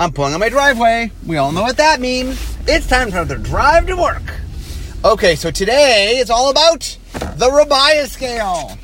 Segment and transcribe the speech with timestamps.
[0.00, 1.12] I'm pulling on my driveway.
[1.26, 2.56] We all know what that means.
[2.66, 4.22] It's time for another drive to work.
[5.04, 6.96] Okay, so today it's all about
[7.36, 8.78] the Rabiah scale.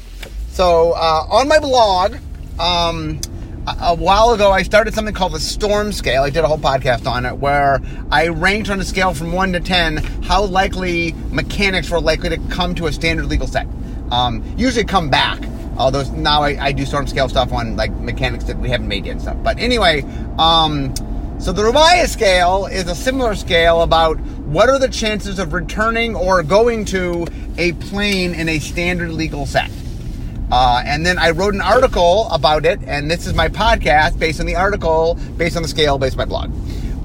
[0.50, 2.16] So uh, on my blog,
[2.60, 3.18] um,
[3.66, 6.22] a, while ago, I started something called the Storm Scale.
[6.22, 7.80] I did a whole podcast on it where
[8.10, 12.38] I ranked on a scale from one to ten how likely mechanics were likely to
[12.50, 13.66] come to a standard legal set.
[14.10, 15.42] Um, usually come back.
[15.78, 19.04] Although now I, I, do storm scale stuff on like mechanics that we haven't made
[19.04, 19.36] yet and stuff.
[19.42, 20.02] But anyway,
[20.38, 20.94] um,
[21.38, 26.16] so the Rabiah scale is a similar scale about what are the chances of returning
[26.16, 27.26] or going to
[27.58, 29.70] a plane in a standard legal set.
[30.50, 34.40] Uh, and then I wrote an article about it, and this is my podcast based
[34.40, 36.52] on the article, based on the scale, based on my blog.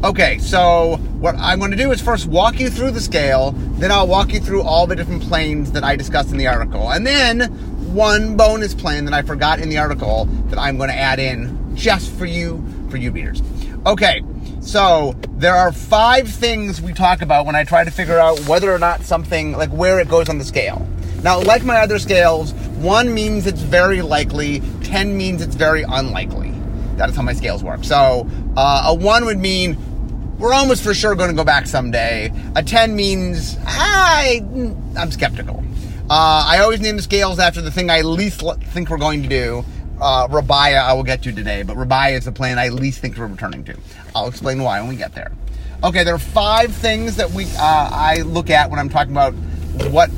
[0.04, 3.92] Okay, so what I'm going to do is first walk you through the scale, then
[3.92, 7.06] I'll walk you through all the different planes that I discussed in the article, and
[7.06, 7.42] then
[7.94, 11.76] one bonus plane that I forgot in the article that I'm going to add in
[11.76, 13.42] just for you, for you readers.
[13.84, 14.22] Okay,
[14.60, 18.72] so there are five things we talk about when I try to figure out whether
[18.72, 20.88] or not something, like where it goes on the scale.
[21.24, 26.52] Now, like my other scales, one means it's very likely, 10 means it's very unlikely.
[26.98, 27.84] That is how my scales work.
[27.84, 29.76] So uh, a one would mean
[30.38, 32.32] we're almost for sure going to go back someday.
[32.56, 34.46] A 10 means I,
[34.96, 35.64] I'm skeptical.
[36.08, 39.30] Uh, I always name the scales after the thing I least think we're going to
[39.30, 39.66] do.
[40.02, 43.18] Uh, Rabiah, I will get to today, but Rabiah is the plane I least think
[43.18, 43.78] we're returning to.
[44.16, 45.32] I'll explain why when we get there.
[45.84, 49.34] Okay, there are five things that we uh, I look at when I'm talking about
[49.92, 50.10] what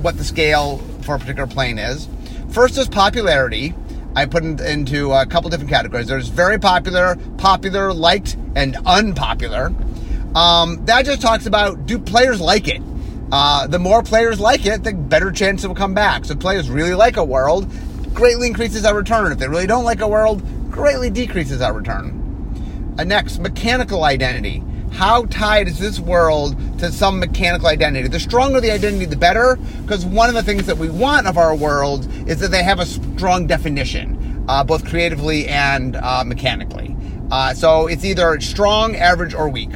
[0.00, 2.08] what the scale for a particular plane is.
[2.50, 3.74] First is popularity.
[4.14, 6.06] I put into a couple different categories.
[6.06, 9.72] There's very popular, popular, liked, and unpopular.
[10.36, 12.80] Um, that just talks about do players like it?
[13.32, 16.26] Uh, the more players like it, the better chance it will come back.
[16.26, 17.72] So players really like a world,
[18.14, 19.32] greatly increases our return.
[19.32, 22.18] If they really don't like a world, greatly decreases our return.
[23.04, 24.62] Next, mechanical identity.
[24.92, 28.08] How tied is this world to some mechanical identity?
[28.08, 31.38] The stronger the identity, the better, because one of the things that we want of
[31.38, 36.94] our world is that they have a strong definition, uh, both creatively and uh, mechanically.
[37.30, 39.70] Uh, so it's either strong, average, or weak.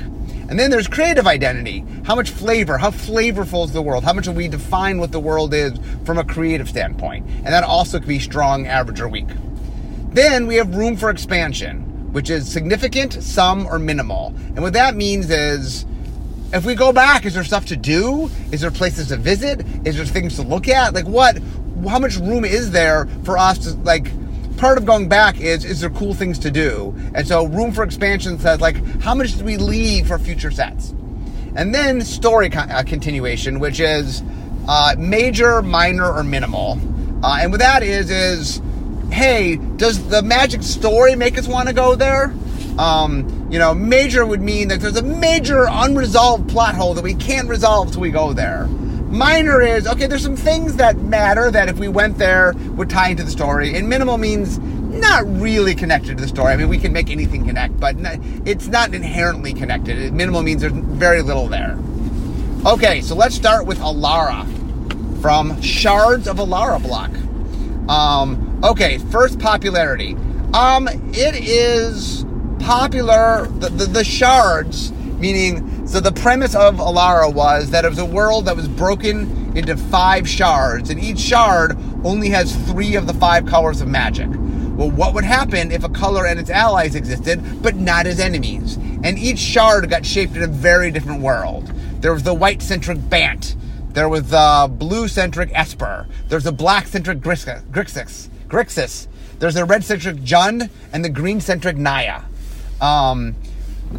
[0.48, 1.84] And then there's creative identity.
[2.04, 4.04] How much flavor, how flavorful is the world?
[4.04, 5.72] How much do we define what the world is
[6.04, 7.26] from a creative standpoint?
[7.26, 9.26] And that also could be strong, average, or weak.
[10.10, 14.28] Then we have room for expansion, which is significant, some, or minimal.
[14.28, 15.84] And what that means is
[16.52, 18.30] if we go back, is there stuff to do?
[18.52, 19.66] Is there places to visit?
[19.84, 20.94] Is there things to look at?
[20.94, 21.38] Like what?
[21.88, 24.10] How much room is there for us to like?
[24.56, 26.94] Part of going back is is there cool things to do?
[27.14, 30.90] And so room for expansion says like how much do we leave for future sets?
[31.54, 34.22] And then story con- uh, continuation which is
[34.68, 36.78] uh, major minor or minimal.
[37.22, 38.62] Uh, and what that is is
[39.10, 42.34] hey does the magic story make us want to go there?
[42.78, 47.14] Um, you know major would mean that there's a major unresolved plot hole that we
[47.14, 48.68] can't resolve till we go there
[49.08, 53.10] Minor is okay, there's some things that matter that if we went there would tie
[53.10, 53.76] into the story.
[53.76, 56.52] And minimal means not really connected to the story.
[56.52, 57.96] I mean, we can make anything connect, but
[58.44, 60.12] it's not inherently connected.
[60.12, 61.78] Minimal means there's very little there.
[62.64, 64.44] Okay, so let's start with Alara
[65.20, 67.10] from Shards of Alara block.
[67.88, 70.16] Um, okay, first popularity.
[70.52, 72.24] Um, it is
[72.58, 73.46] popular.
[73.46, 78.04] The, the, the shards, meaning so the premise of Alara was that it was a
[78.04, 83.14] world that was broken into five shards, and each shard only has three of the
[83.14, 84.28] five colors of magic.
[84.28, 88.76] Well, what would happen if a color and its allies existed, but not as enemies?
[89.04, 91.72] And each shard got shaped in a very different world.
[92.00, 93.56] There was the white centric Bant.
[93.90, 96.06] There was the blue centric Esper.
[96.28, 97.62] There's the black centric Grixis.
[98.48, 99.08] Grixis.
[99.38, 102.22] There's the red centric Jund and the green centric Naya.
[102.80, 103.36] Um,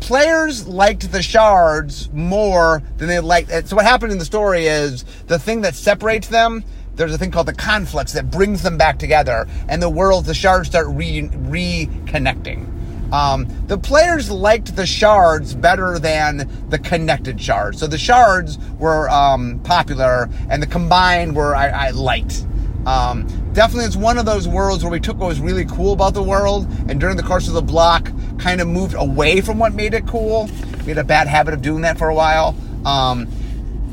[0.02, 3.50] players liked the shards more than they liked.
[3.50, 3.68] It.
[3.68, 6.64] So what happened in the story is the thing that separates them.
[6.96, 10.34] There's a thing called the Conflux that brings them back together, and the worlds, the
[10.34, 12.74] shards start re- reconnecting.
[13.14, 17.80] Um, the players liked the shards better than the connected shards.
[17.80, 22.46] So the shards were um, popular, and the combined were I, I liked.
[22.86, 26.14] Um, definitely, it's one of those worlds where we took what was really cool about
[26.14, 29.74] the world, and during the course of the block, kind of moved away from what
[29.74, 30.50] made it cool.
[30.80, 32.56] We had a bad habit of doing that for a while.
[32.86, 33.28] Um,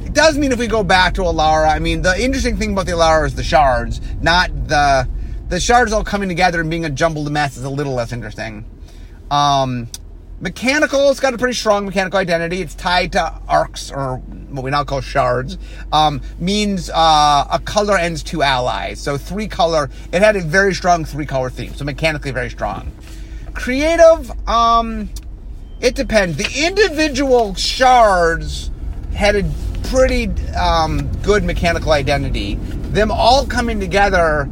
[0.04, 2.86] it does mean if we go back to Alara, I mean, the interesting thing about
[2.86, 5.08] the Alara is the shards, not the
[5.48, 8.64] the shards all coming together and being a jumbled mess is a little less interesting.
[9.30, 9.88] Um,
[10.40, 12.60] Mechanical, it's got a pretty strong mechanical identity.
[12.60, 14.16] It's tied to arcs, or
[14.50, 15.56] what we now call shards.
[15.92, 19.00] Um, means uh, a color ends two allies.
[19.00, 21.72] So three color, it had a very strong three color theme.
[21.74, 22.92] So mechanically very strong.
[23.54, 25.08] Creative, um,
[25.80, 26.36] it depends.
[26.36, 28.70] The individual shards
[29.14, 29.50] had a
[29.84, 32.56] pretty um, good mechanical identity.
[32.56, 34.48] Them all coming together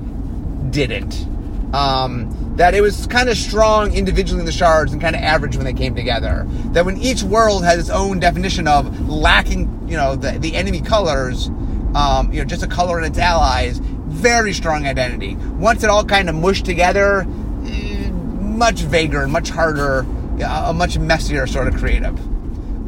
[0.70, 1.26] didn't.
[1.74, 5.56] Um, that it was kind of strong individually in the shards and kind of average
[5.56, 6.46] when they came together.
[6.72, 10.80] That when each world had its own definition of lacking, you know, the, the enemy
[10.80, 11.48] colors,
[11.94, 15.34] um, you know, just a color and its allies, very strong identity.
[15.58, 17.26] Once it all kind of mushed together,
[18.62, 20.06] much vaguer and much harder,
[20.40, 22.16] a much messier sort of creative.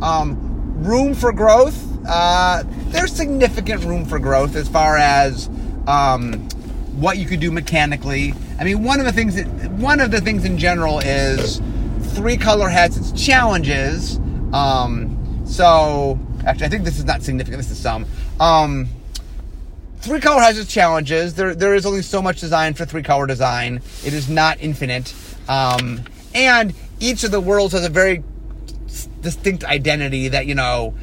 [0.00, 1.76] Um, room for growth.
[2.06, 2.62] Uh,
[2.92, 5.50] there's significant room for growth as far as
[5.88, 6.34] um,
[6.94, 8.34] what you could do mechanically.
[8.60, 11.60] I mean, one of the things that one of the things in general is
[12.14, 14.20] three color has its challenges.
[14.52, 17.60] Um, so actually, I think this is not significant.
[17.60, 18.06] This is some.
[18.38, 18.86] Um,
[19.98, 21.34] three color has its challenges.
[21.34, 23.82] There there is only so much design for three color design.
[24.04, 25.12] It is not infinite.
[25.48, 26.02] Um,
[26.34, 28.22] and each of the worlds has a very
[29.20, 30.94] distinct identity that you know.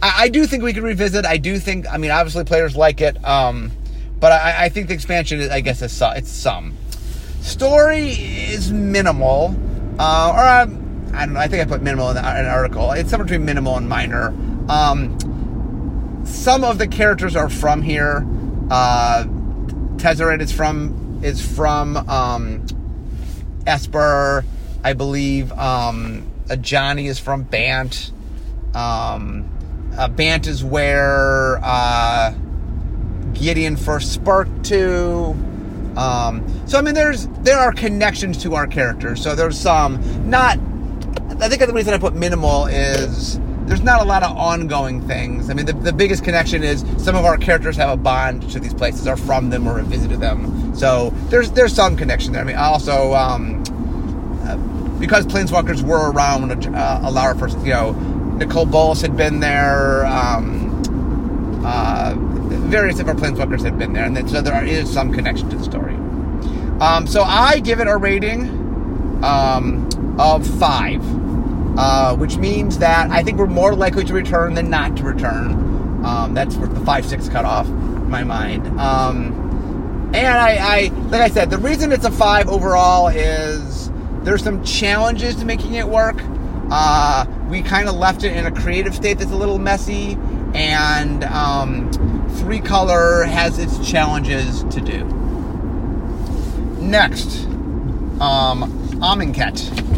[0.00, 1.24] I, I do think we could revisit.
[1.24, 1.86] I do think.
[1.90, 3.22] I mean, obviously, players like it.
[3.24, 3.72] Um,
[4.22, 6.76] but I, I think the expansion, is, I guess, is it's some.
[7.40, 9.56] Story is minimal,
[9.98, 11.40] uh, or I, um, I don't know.
[11.40, 12.92] I think I put minimal in, in an article.
[12.92, 14.28] It's somewhere between minimal and minor.
[14.68, 18.24] Um, some of the characters are from here.
[18.70, 19.24] Uh,
[19.96, 22.64] Tezzeret is from is from um,
[23.66, 24.44] Esper,
[24.84, 25.52] I believe.
[25.52, 28.10] Um, Ajani is from Bant.
[28.74, 29.48] Um,
[29.96, 32.34] uh, Bant is where uh,
[33.34, 35.36] Gideon first sparked to.
[35.96, 39.22] Um, so I mean, there's there are connections to our characters.
[39.22, 40.58] So there's some not.
[41.40, 45.50] I think the reason I put minimal is there's not a lot of ongoing things.
[45.50, 48.60] I mean, the, the biggest connection is some of our characters have a bond to
[48.60, 50.74] these places, are from them, or have visited them.
[50.74, 52.42] So there's there's some connection there.
[52.42, 53.62] I mean, also um,
[54.44, 54.56] uh,
[54.98, 57.92] because planeswalkers were around when uh, Alara first, you know,
[58.38, 60.06] Nicol Bolas had been there.
[60.06, 62.14] Um, uh,
[62.72, 65.64] various of our planeswalkers had been there, and so there is some connection to the
[65.64, 65.94] story.
[66.80, 68.48] Um, so I give it a rating
[69.22, 69.88] um,
[70.18, 71.00] of five,
[71.76, 76.04] uh, which means that I think we're more likely to return than not to return.
[76.04, 78.66] Um, that's the five six cutoff in my mind.
[78.80, 83.90] Um, and I, I, like I said, the reason it's a five overall is
[84.24, 86.16] there's some challenges to making it work.
[86.70, 90.18] Uh, we kind of left it in a creative state that's a little messy,
[90.54, 91.90] and um,
[92.36, 95.04] three color has its challenges to do.
[96.80, 97.44] Next,
[98.20, 98.70] um,
[99.00, 99.91] Amonkhet.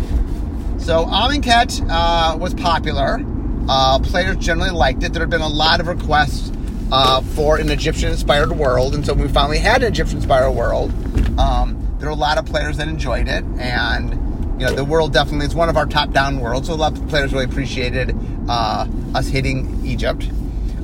[0.84, 3.24] So Amonkhet uh, was popular.
[3.66, 5.14] Uh, players generally liked it.
[5.14, 6.52] There had been a lot of requests
[6.92, 10.90] uh, for an Egyptian-inspired world, and so we finally had an Egyptian-inspired world.
[11.40, 14.10] Um, there were a lot of players that enjoyed it, and
[14.60, 16.66] you know the world definitely is one of our top-down worlds.
[16.68, 18.14] So a lot of players really appreciated
[18.50, 20.28] uh, us hitting Egypt.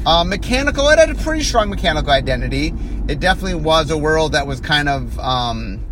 [0.07, 2.73] Uh, mechanical, it had a pretty strong mechanical identity.
[3.07, 5.85] It definitely was a world that was kind of um,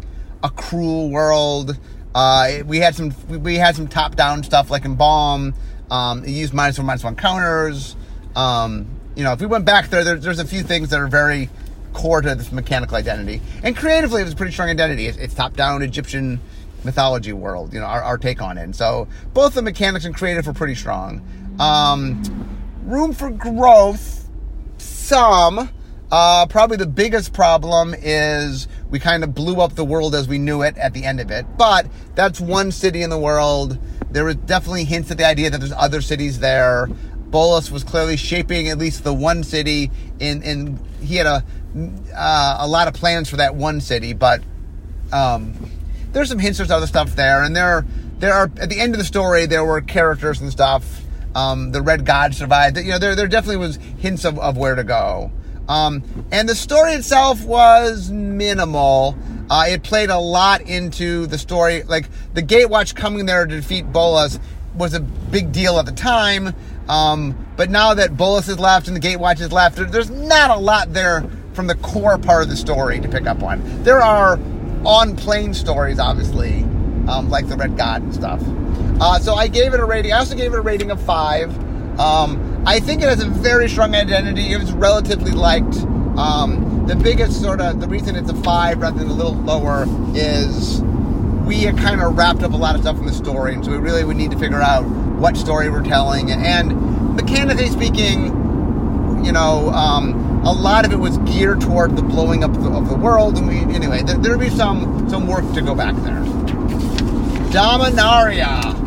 [0.43, 1.76] a cruel world.
[2.19, 5.55] Uh, we had some we had some top down stuff like Embalm.
[5.88, 7.94] Um, it used minus one minus one counters.
[8.35, 11.06] Um, you know, if we went back there, there, there's a few things that are
[11.06, 11.49] very
[11.93, 13.41] core to this mechanical identity.
[13.62, 15.06] And creatively, it was a pretty strong identity.
[15.06, 16.41] It's, it's top down Egyptian
[16.82, 17.73] mythology world.
[17.73, 18.65] You know, our, our, take on it.
[18.65, 21.22] And so both the mechanics and creative were pretty strong.
[21.60, 22.20] Um,
[22.82, 24.29] room for growth,
[24.79, 25.70] some.
[26.10, 30.38] Uh, probably the biggest problem is we kind of blew up the world as we
[30.38, 31.44] knew it at the end of it.
[31.58, 33.79] But that's one city in the world.
[34.10, 36.86] There were definitely hints at the idea that there's other cities there.
[36.86, 39.91] Bolas was clearly shaping at least the one city.
[40.19, 41.44] In in he had a
[42.17, 44.43] uh, a lot of plans for that one city, but
[45.12, 45.53] um,
[46.12, 46.56] there's some hints.
[46.56, 47.84] There's other stuff there, and there
[48.19, 51.03] there are at the end of the story there were characters and stuff
[51.34, 52.79] um, the Red God survived.
[52.79, 55.31] You know, there, there definitely was hints of, of where to go.
[55.69, 59.17] Um, and the story itself was minimal.
[59.51, 61.82] Uh, it played a lot into the story.
[61.82, 64.39] Like the Gatewatch coming there to defeat Bolas
[64.75, 66.55] was a big deal at the time.
[66.89, 70.56] Um, but now that Bolas has left and the Gatewatch has left, there's not a
[70.56, 73.60] lot there from the core part of the story to pick up on.
[73.82, 74.39] There are
[74.84, 76.63] on plane stories, obviously,
[77.08, 78.41] um, like the Red God and stuff.
[79.01, 80.13] Uh, so I gave it a rating.
[80.13, 81.53] I also gave it a rating of five.
[81.98, 84.52] Um, I think it has a very strong identity.
[84.52, 85.76] It was relatively liked.
[86.17, 89.84] Um, the biggest sort of the reason it's a five rather than a little lower
[90.14, 90.81] is
[91.44, 93.70] we had kind of wrapped up a lot of stuff in the story, and so
[93.70, 94.82] we really would need to figure out
[95.19, 96.31] what story we're telling.
[96.31, 98.26] And mechanically speaking,
[99.24, 102.70] you know, um, a lot of it was geared toward the blowing up of the,
[102.70, 105.96] of the world, and we anyway, there, there'd be some some work to go back
[105.96, 106.22] there.
[107.50, 108.78] Dominaria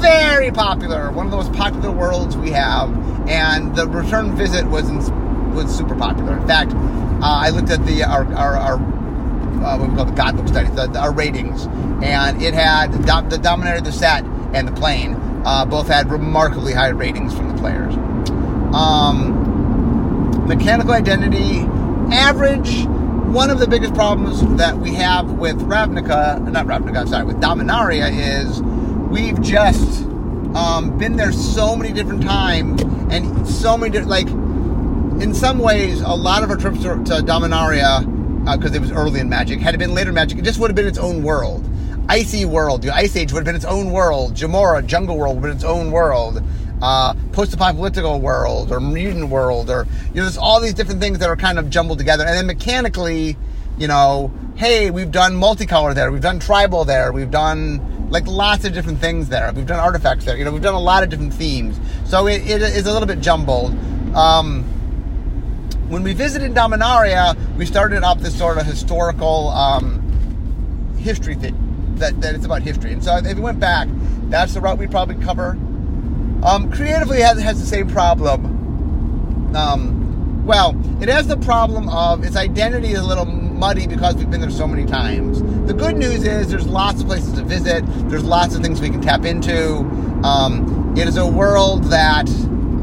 [0.00, 2.90] very popular, one of the most popular worlds we have,
[3.28, 6.36] and the return visit was in, was super popular.
[6.38, 8.74] In fact, uh, I looked at the our our, our
[9.64, 11.66] uh, what we call the Godbook study, the, the, our ratings,
[12.02, 15.14] and it had the, Dominaria, the set, and the plane
[15.44, 17.94] uh, both had remarkably high ratings from the players.
[18.74, 21.60] Um, mechanical identity,
[22.14, 22.86] average.
[23.30, 28.10] One of the biggest problems that we have with Ravnica, not Ravnica, sorry, with Dominaria
[28.10, 28.60] is
[29.10, 30.04] we've just
[30.54, 34.28] um, been there so many different times and so many different, like,
[35.22, 38.04] in some ways, a lot of our trips to, to Dominaria,
[38.56, 40.70] because uh, it was early in Magic, had it been later Magic, it just would
[40.70, 41.68] have been its own world.
[42.08, 44.34] Icy World, the Ice Age would have been its own world.
[44.34, 46.42] Jamuraa, Jungle World would have been its own world.
[46.80, 51.28] Uh, post-apocalyptic world or mutant world or you know there's all these different things that
[51.28, 53.36] are kind of jumbled together and then mechanically
[53.76, 58.64] you know hey we've done multicolor there we've done tribal there we've done like lots
[58.64, 61.08] of different things there we've done artifacts there you know we've done a lot of
[61.08, 63.72] different themes so it, it is a little bit jumbled
[64.14, 64.64] um,
[65.90, 70.00] when we visited Dominaria, we started up this sort of historical um,
[70.98, 71.56] history thing.
[71.96, 72.92] That, that it's about history.
[72.92, 73.88] And so if we went back,
[74.30, 75.50] that's the route we'd probably cover.
[76.42, 79.54] Um, creatively has, has the same problem.
[79.54, 80.70] Um, well,
[81.02, 84.50] it has the problem of its identity is a little muddy because we've been there
[84.50, 85.42] so many times.
[85.66, 87.84] The good news is there's lots of places to visit.
[88.08, 89.78] There's lots of things we can tap into.
[90.24, 92.28] Um, it is a world that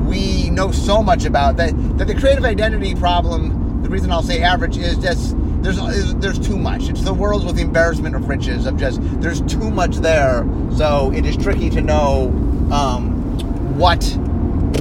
[0.06, 3.84] we know so much about that that the creative identity problem.
[3.84, 6.90] The reason I'll say average is just there's there's too much.
[6.90, 10.48] It's the world with the embarrassment of riches of just there's too much there.
[10.76, 12.30] So it is tricky to know
[12.72, 14.04] um, what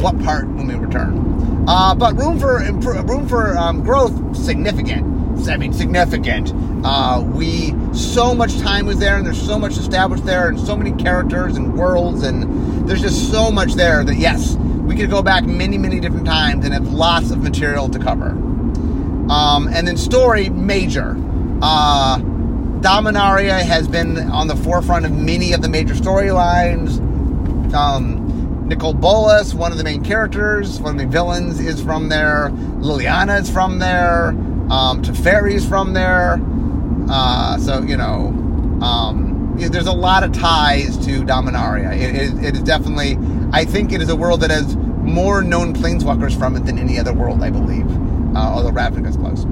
[0.00, 1.64] what part when we return.
[1.66, 2.58] Uh, but room for
[3.02, 5.15] room for um, growth significant.
[5.48, 6.52] I mean significant.
[6.84, 10.76] Uh, we so much time was there, and there's so much established there, and so
[10.76, 15.22] many characters and worlds, and there's just so much there that yes, we could go
[15.22, 18.30] back many, many different times and have lots of material to cover.
[19.30, 21.16] Um, and then story, major.
[21.60, 22.18] Uh,
[22.80, 27.02] Dominaria has been on the forefront of many of the major storylines.
[27.74, 28.25] Um,
[28.66, 32.50] Nicol Bolas, one of the main characters, one of the villains, is from there.
[32.80, 34.28] Liliana is from there.
[34.70, 36.40] Um, Teferi's from there.
[37.08, 38.28] Uh, so, you know,
[38.82, 41.96] um, there's a lot of ties to Dominaria.
[41.96, 43.16] It, it, it is definitely
[43.52, 46.98] I think it is a world that has more known planeswalkers from it than any
[46.98, 47.88] other world, I believe.
[48.36, 49.44] Uh, although Ravnica is close.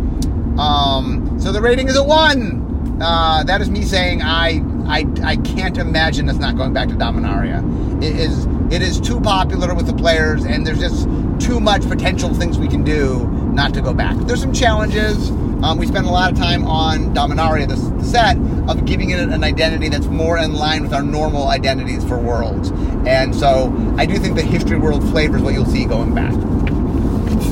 [0.58, 3.00] Um, so the rating is a one.
[3.00, 6.94] Uh, that is me saying I, I I can't imagine us not going back to
[6.94, 7.62] Dominaria.
[8.02, 11.08] It is it is too popular with the players, and there's just
[11.40, 14.16] too much potential things we can do not to go back.
[14.26, 15.30] There's some challenges.
[15.62, 18.36] Um, we spent a lot of time on Dominaria, the, set,
[18.68, 22.70] of giving it an identity that's more in line with our normal identities for worlds.
[23.06, 26.32] And so I do think the history world flavor is what you'll see going back.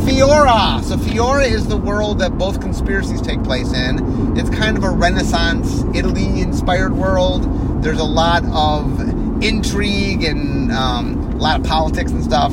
[0.02, 0.82] Fiora.
[0.82, 4.36] So Fiora is the world that both conspiracies take place in.
[4.36, 7.82] It's kind of a Renaissance Italy-inspired world.
[7.82, 9.11] There's a lot of
[9.42, 12.52] intrigue and um, a lot of politics and stuff.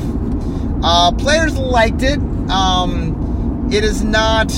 [0.82, 2.18] Uh, players liked it.
[2.50, 4.50] Um, it is not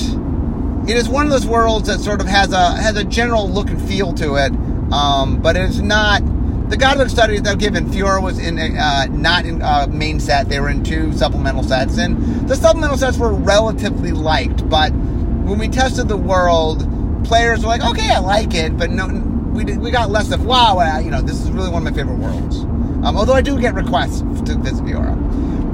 [0.89, 3.69] it is one of those worlds that sort of has a has a general look
[3.71, 4.53] and feel to it,
[4.93, 6.23] um, but it's not.
[6.69, 9.87] The Godbook study that I've given, Fiora was in a, uh, not in a uh,
[9.89, 10.49] main set.
[10.49, 14.67] They were in two supplemental sets, and the supplemental sets were relatively liked.
[14.71, 16.81] But when we tested the world,
[17.25, 19.07] players were like, "Okay, I like it," but no,
[19.53, 21.93] we did, we got less of "Wow, uh, you know, this is really one of
[21.93, 22.59] my favorite worlds."
[23.05, 25.17] Um, although I do get requests to visit Fiora.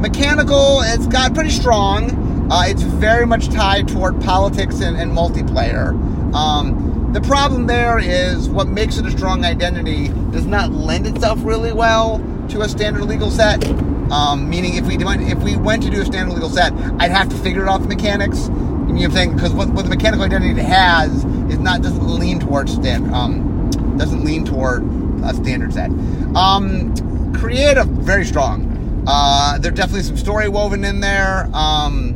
[0.00, 2.50] Mechanical, it's got pretty strong.
[2.50, 5.92] Uh, it's very much tied toward politics and, and multiplayer.
[6.34, 11.38] Um, the problem there is what makes it a strong identity does not lend itself
[11.42, 12.18] really well
[12.48, 13.66] to a standard legal set.
[14.10, 17.28] Um, meaning, if we if we went to do a standard legal set, I'd have
[17.28, 18.46] to figure it out the mechanics.
[18.48, 19.34] You know what I'm saying?
[19.34, 23.12] Because what, what the mechanical identity has is not doesn't lean towards standard.
[23.12, 23.57] Um,
[23.98, 24.82] doesn't lean toward
[25.24, 25.90] a standard set.
[26.34, 26.94] Um,
[27.34, 29.04] creative, very strong.
[29.06, 31.48] Uh, there's definitely some story woven in there.
[31.52, 32.14] Um,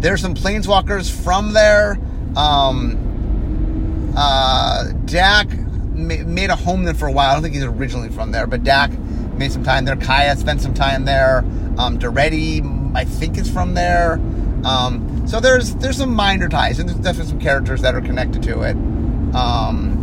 [0.00, 1.98] there's some planeswalkers from there.
[2.36, 5.48] Um, uh, Dack
[5.94, 7.30] ma- made a home there for a while.
[7.30, 8.90] I don't think he's originally from there, but Dack
[9.36, 9.96] made some time there.
[9.96, 11.38] Kaya spent some time there.
[11.78, 14.14] Um, Daretti, I think, is from there.
[14.64, 18.42] Um, so there's there's some minor ties, and there's definitely some characters that are connected
[18.44, 18.76] to it.
[19.34, 19.95] Um,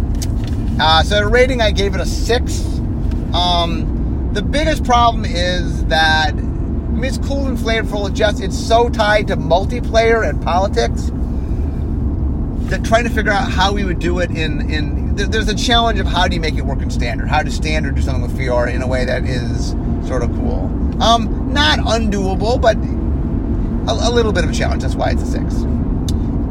[0.80, 2.65] uh, so the rating, I gave it a six.
[3.34, 8.10] Um, the biggest problem is that I mean, it's cool and flavorful.
[8.10, 11.12] It just it's so tied to multiplayer and politics
[12.70, 16.00] that trying to figure out how we would do it in in there's a challenge
[16.00, 17.27] of how do you make it work in standard?
[17.27, 19.72] How does standard do something with Fiora in a way that is
[20.08, 20.65] sort of cool?
[21.03, 22.77] Um, not undoable, but
[23.88, 24.82] a, a little bit of a challenge.
[24.82, 25.53] That's why it's a six.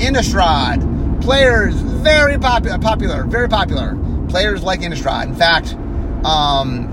[0.02, 3.96] Innistrad players very popular, popular, very popular.
[4.32, 5.24] Players like Innistrad.
[5.24, 5.74] In fact,
[6.24, 6.88] um,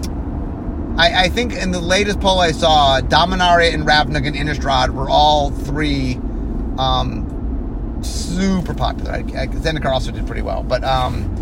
[0.97, 5.09] I, I, think in the latest poll I saw, Dominaria and Ravnica and Innistrad were
[5.09, 6.15] all three
[6.77, 9.11] um, super popular.
[9.13, 11.33] I, I, Zendikar also did pretty well, but um,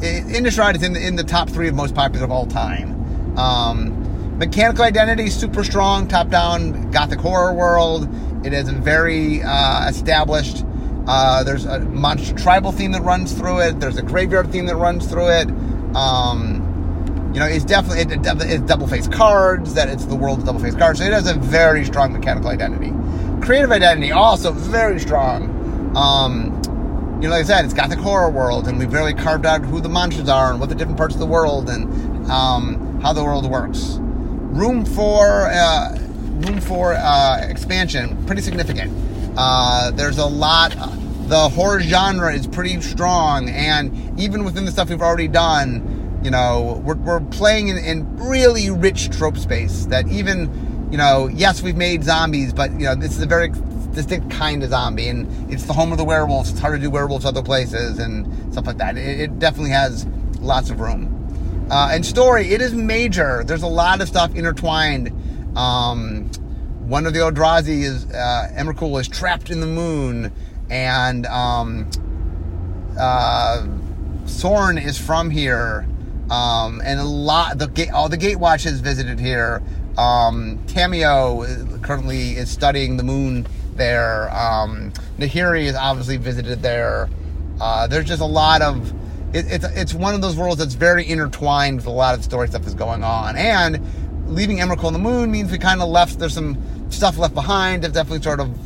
[0.00, 3.38] Innistrad is in the, in the top three of most popular of all time.
[3.38, 8.08] Um, mechanical identity, super strong, top down gothic horror world.
[8.46, 10.64] It is a very uh, established.
[11.06, 13.78] Uh, there's a monster tribal theme that runs through it.
[13.78, 15.48] There's a graveyard theme that runs through it.
[15.94, 19.74] Um, you know, it's definitely it, it's double faced cards.
[19.74, 20.98] That it's the world's double faced cards.
[20.98, 22.92] So it has a very strong mechanical identity.
[23.44, 25.94] Creative identity also very strong.
[25.96, 26.60] Um,
[27.20, 29.80] you know, like I said, it's Gothic horror world, and we've really carved out who
[29.80, 33.24] the monsters are and what the different parts of the world and um, how the
[33.24, 33.98] world works.
[34.00, 35.96] Room for uh,
[36.46, 38.92] room for uh, expansion, pretty significant.
[39.36, 40.74] Uh, there's a lot.
[41.28, 46.30] The horror genre is pretty strong, and even within the stuff we've already done, you
[46.30, 51.62] know, we're, we're playing in, in really rich trope space that even, you know, yes,
[51.62, 53.50] we've made zombies, but, you know, this is a very
[53.92, 56.50] distinct kind of zombie, and it's the home of the werewolves.
[56.50, 58.96] It's hard to do werewolves other places and stuff like that.
[58.96, 60.06] It, it definitely has
[60.40, 61.12] lots of room.
[61.70, 63.42] Uh, and story, it is major.
[63.44, 65.10] There's a lot of stuff intertwined.
[65.56, 66.30] Um,
[66.86, 70.32] one of the Eldrazi is uh, Emrakul is trapped in the moon,
[70.70, 71.90] and um,
[72.98, 73.66] uh,
[74.26, 75.86] is from here.
[76.30, 79.62] Um, and a lot, the gate, all the Gatewatch has visited here.
[79.96, 84.28] Um, Tamiyo currently is studying the moon there.
[84.30, 87.08] Um, Nahiri is obviously visited there.
[87.60, 88.92] Uh, there's just a lot of,
[89.34, 92.48] it, it's it's one of those worlds that's very intertwined with a lot of story
[92.48, 93.36] stuff that's going on.
[93.36, 93.80] And
[94.26, 96.18] leaving Emrakul on the moon means we kind of left.
[96.18, 97.82] There's some stuff left behind.
[97.82, 98.56] There's definitely sort of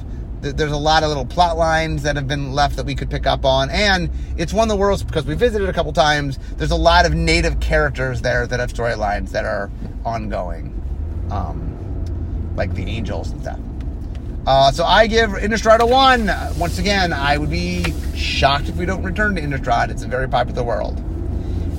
[0.40, 3.26] there's a lot of little plot lines that have been left that we could pick
[3.26, 3.70] up on.
[3.70, 7.06] And it's one of the worlds, because we visited a couple times, there's a lot
[7.06, 9.70] of native characters there that have storylines that are
[10.04, 10.74] ongoing,
[11.30, 13.58] um, like the angels and stuff.
[14.46, 16.58] Uh, so I give Innistrad a 1.
[16.58, 19.90] Once again, I would be shocked if we don't return to Innistrad.
[19.90, 20.96] It's a very popular world.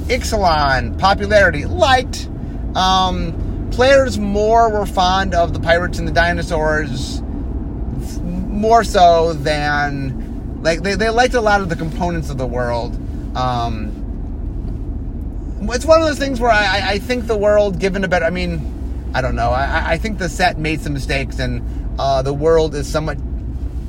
[0.07, 2.27] Ixalan, popularity, liked.
[2.75, 7.21] Um, players more were fond of the pirates and the dinosaurs
[8.21, 12.95] more so than like they, they liked a lot of the components of the world.
[13.35, 13.97] Um,
[15.63, 18.29] it's one of those things where I, I think the world, given a better, I
[18.29, 19.51] mean, I don't know.
[19.51, 21.61] I, I think the set made some mistakes, and
[21.99, 23.17] uh, the world is somewhat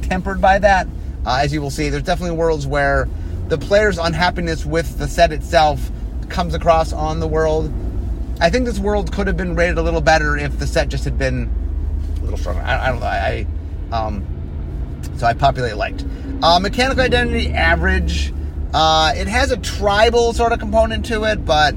[0.02, 0.86] tempered by that.
[1.24, 3.08] Uh, as you will see, there's definitely worlds where
[3.48, 5.90] the player's unhappiness with the set itself
[6.28, 7.72] comes across on the world.
[8.40, 11.04] I think this world could have been rated a little better if the set just
[11.04, 11.50] had been
[12.18, 12.60] a little stronger.
[12.60, 13.06] I, I don't know.
[13.06, 13.46] I,
[13.92, 14.26] um,
[15.16, 16.04] so I popularly liked.
[16.42, 18.32] Uh, mechanical identity, average.
[18.74, 21.74] Uh, it has a tribal sort of component to it, but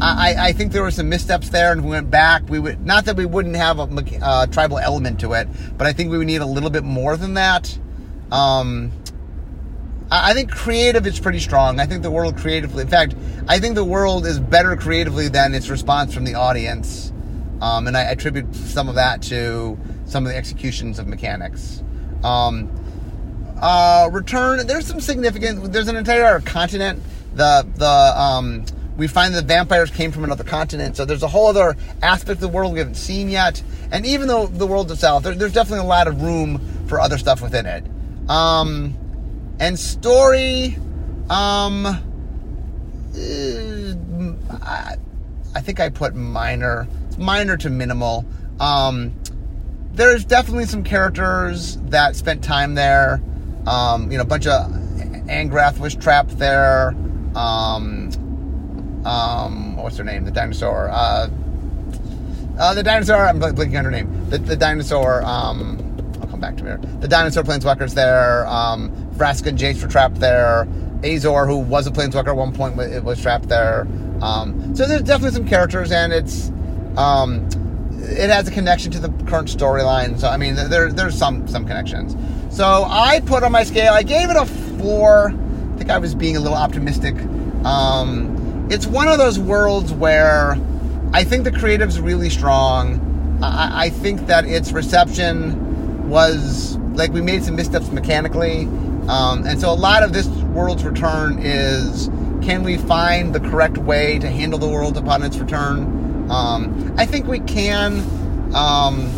[0.00, 2.48] I, I, think there were some missteps there, and we went back.
[2.48, 3.88] We would not that we wouldn't have a
[4.22, 7.16] uh, tribal element to it, but I think we would need a little bit more
[7.16, 7.76] than that.
[8.32, 8.92] Um,
[10.10, 11.78] I, think creative is pretty strong.
[11.78, 13.14] I think the world creatively, in fact,
[13.48, 17.12] I think the world is better creatively than its response from the audience,
[17.60, 21.82] um, and I attribute some of that to some of the executions of mechanics.
[22.24, 22.68] Um,
[23.60, 24.66] uh, return.
[24.66, 25.72] There's some significant.
[25.72, 27.02] There's an entire continent.
[27.34, 28.64] The the um,
[28.96, 30.96] we find that vampires came from another continent.
[30.96, 33.62] So there's a whole other aspect of the world we haven't seen yet.
[33.90, 37.16] And even though the world itself, there, there's definitely a lot of room for other
[37.16, 37.84] stuff within it.
[38.28, 38.94] Um,
[39.60, 40.76] and story,
[41.28, 41.86] um,
[44.50, 44.96] uh,
[45.54, 48.24] I, think I put minor, minor to minimal.
[48.58, 49.14] Um,
[49.92, 53.20] there's definitely some characters that spent time there.
[53.66, 56.94] Um, you know, a bunch of Angrath was trapped there.
[57.34, 58.10] Um,
[59.04, 60.24] um, what's her name?
[60.24, 60.88] The dinosaur.
[60.90, 61.28] Uh,
[62.58, 63.26] uh, the dinosaur.
[63.26, 64.30] I'm blinking on her name.
[64.30, 65.22] The, the dinosaur.
[65.22, 65.78] Um,
[66.20, 66.78] I'll come back to her.
[67.00, 68.46] The dinosaur planeswalker's there.
[68.46, 70.66] Um, Vraska and Jace were trapped there.
[71.04, 73.86] Azor, who was a planeswalker at one point, was trapped there.
[74.22, 76.50] Um, so there's definitely some characters, and it's
[76.96, 77.46] um,
[77.92, 80.18] it has a connection to the current storyline.
[80.18, 82.16] So I mean, there there's some some connections.
[82.54, 83.92] So I put on my scale.
[83.92, 84.46] I gave it a
[84.78, 85.30] four.
[85.30, 87.14] I think I was being a little optimistic.
[87.64, 90.56] Um, it's one of those worlds where
[91.12, 93.38] I think the creative's really strong.
[93.42, 98.68] I, I think that its reception was like we made some missteps mechanically,
[99.10, 102.08] um, and so a lot of this world's return is
[102.42, 106.30] can we find the correct way to handle the world upon its return?
[106.30, 107.98] Um, I think we can.
[108.54, 109.10] Um,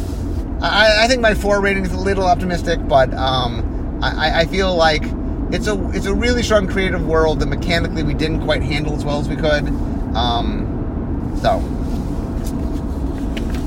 [0.63, 4.75] I, I, think my four rating is a little optimistic, but um, I, I, feel
[4.75, 5.03] like
[5.51, 9.05] it's a it's a really strong creative world that mechanically we didn't quite handle as
[9.05, 9.69] well as we could.
[10.17, 11.61] Um, so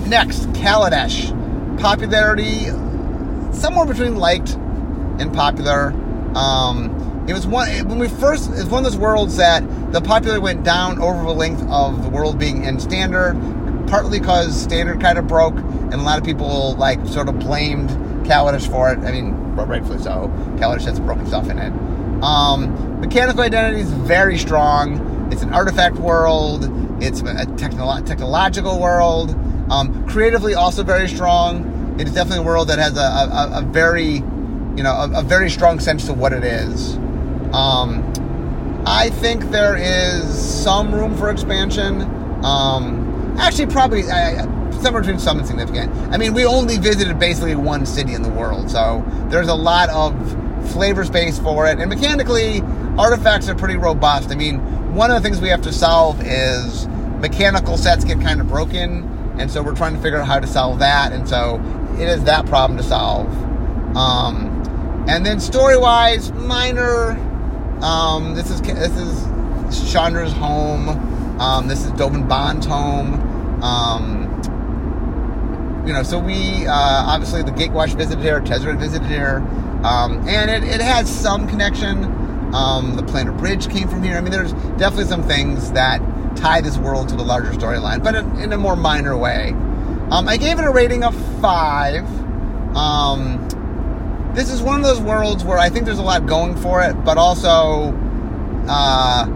[0.07, 1.31] next, Kaladesh
[1.79, 2.65] popularity
[3.53, 4.53] somewhere between liked
[5.19, 5.93] and popular.
[6.35, 8.51] Um, it was one when we first.
[8.51, 12.09] It's one of those worlds that the popularity went down over the length of the
[12.09, 13.33] world being in standard,
[13.87, 17.89] partly because standard kind of broke, and a lot of people like sort of blamed
[18.25, 18.99] Kaladesh for it.
[18.99, 20.29] I mean, rightfully so.
[20.57, 21.73] Kaladesh has broken stuff in it.
[22.23, 25.29] Um, mechanical identity is very strong.
[25.31, 26.65] It's an artifact world.
[27.01, 29.31] It's a technolo- technological world.
[29.69, 31.95] Um, creatively, also very strong.
[31.99, 34.21] It is definitely a world that has a, a, a very,
[34.75, 36.95] you know, a, a, very strong sense to what it is.
[37.53, 38.03] Um,
[38.85, 40.23] I think there is
[40.63, 42.01] some room for expansion.
[42.43, 44.43] Um, actually, probably uh,
[44.81, 45.91] somewhere between some and significant.
[46.11, 49.89] I mean, we only visited basically one city in the world, so there's a lot
[49.89, 50.13] of
[50.71, 51.79] flavor space for it.
[51.79, 52.61] And mechanically,
[52.97, 54.31] artifacts are pretty robust.
[54.31, 54.59] I mean,
[54.93, 56.87] one of the things we have to solve is
[57.19, 59.03] mechanical sets get kind of broken,
[59.39, 61.11] and so we're trying to figure out how to solve that.
[61.11, 61.61] And so
[61.97, 63.27] it is that problem to solve.
[63.95, 64.54] Um,
[65.07, 67.11] and then story wise, minor.
[67.81, 70.89] Um, this is this is Chandra's home.
[71.39, 73.61] Um, this is Dovin Baan's home.
[73.61, 74.23] Um,
[75.85, 79.37] you know, so we uh, obviously the Gatewatch visited here, Tezzeret visited here,
[79.83, 82.05] um, and it, it has some connection.
[82.55, 84.17] Um, the Planar Bridge came from here.
[84.17, 85.99] I mean, there's definitely some things that
[86.35, 89.49] tie this world to the larger storyline, but in, in a more minor way.
[90.09, 92.05] Um, I gave it a rating of five.
[92.75, 93.44] Um,
[94.35, 96.93] this is one of those worlds where I think there's a lot going for it,
[97.05, 97.93] but also
[98.67, 99.27] uh,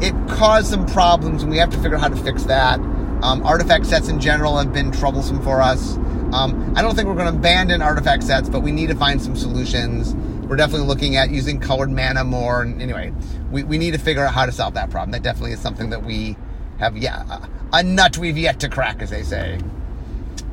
[0.00, 2.80] it caused some problems, and we have to figure out how to fix that.
[3.22, 5.96] Um, artifact sets in general have been troublesome for us.
[6.32, 9.20] Um, I don't think we're going to abandon artifact sets, but we need to find
[9.20, 10.14] some solutions.
[10.46, 12.62] We're definitely looking at using colored mana more.
[12.62, 13.12] And anyway,
[13.50, 15.12] we, we need to figure out how to solve that problem.
[15.12, 16.36] That definitely is something that we
[16.78, 19.58] have, yeah, a nut we've yet to crack, as they say.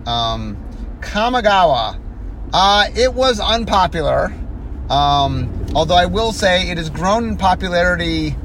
[0.06, 0.58] Um,
[1.00, 2.00] Kamigawa.
[2.54, 4.32] Uh, it was unpopular.
[4.90, 8.36] Um, although I will say it has grown in popularity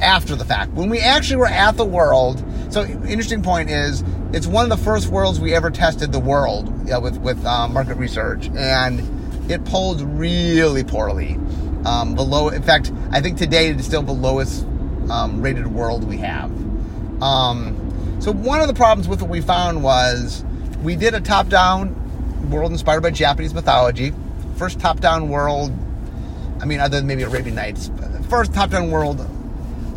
[0.00, 0.72] after the fact.
[0.72, 4.84] When we actually were at the world, so interesting point is it's one of the
[4.84, 9.64] first worlds we ever tested the world yeah, with with uh, market research, and it
[9.66, 11.38] polled really poorly.
[11.84, 14.64] Um, below, in fact, I think today it is still the lowest
[15.10, 16.50] um, rated world we have.
[17.22, 20.44] Um, so one of the problems with what we found was
[20.82, 22.01] we did a top down
[22.50, 24.12] world inspired by Japanese mythology.
[24.56, 25.72] First top down world,
[26.60, 27.90] I mean, other than maybe Arabian Nights,
[28.28, 29.20] first top down world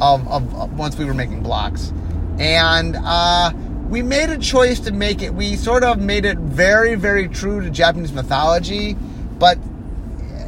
[0.02, 1.94] of, of, of, once we were making blocks.
[2.40, 3.54] And uh,
[3.90, 7.62] we made a choice to make it, we sort of made it very, very true
[7.62, 8.96] to Japanese mythology,
[9.40, 9.58] but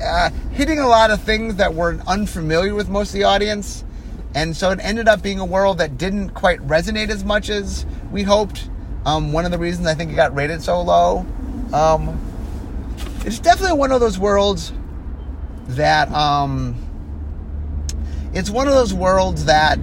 [0.03, 3.83] uh, hitting a lot of things that were unfamiliar with most of the audience.
[4.35, 7.85] And so it ended up being a world that didn't quite resonate as much as
[8.11, 8.69] we hoped.
[9.05, 11.25] Um, one of the reasons I think it got rated so low.
[11.73, 12.19] Um,
[13.25, 14.71] it's definitely one of those worlds
[15.69, 16.75] that um,
[18.33, 19.79] it's one of those worlds that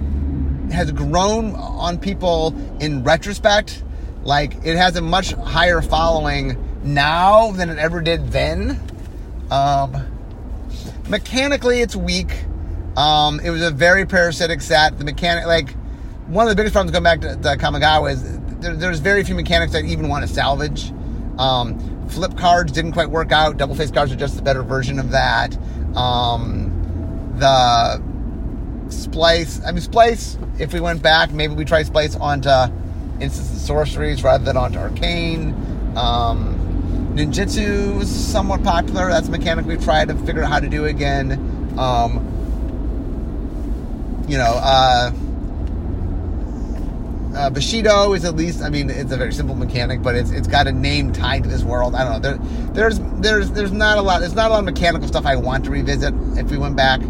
[0.71, 3.83] has grown on people in retrospect.
[4.23, 8.79] Like it has a much higher following now than it ever did then.
[9.51, 10.07] Um,
[11.07, 12.45] mechanically, it's weak.
[12.97, 14.97] Um, it was a very parasitic set.
[14.97, 15.69] The mechanic, like
[16.27, 19.73] one of the biggest problems going back to, Kamigawa is there, there's very few mechanics
[19.73, 20.91] that even want to salvage.
[21.37, 23.57] Um, flip cards didn't quite work out.
[23.57, 25.57] Double face cards are just a better version of that.
[25.95, 28.01] Um, the
[28.89, 32.49] splice, I mean, splice, if we went back, maybe we try splice onto
[33.19, 35.53] instants and sorceries rather than onto arcane.
[35.95, 39.09] Um, ninjutsu was somewhat popular.
[39.09, 41.33] That's a mechanic we've tried to figure out how to do again.
[41.77, 42.31] Um,
[44.27, 45.11] you know, uh,
[47.35, 50.47] uh, Bushido is at least, I mean, it's a very simple mechanic, but it's it's
[50.47, 51.93] got a name tied to this world.
[51.93, 52.19] I don't know.
[52.19, 52.37] There,
[52.73, 54.19] there's there's there's not a lot.
[54.19, 57.01] There's not a lot of mechanical stuff I want to revisit if we went back.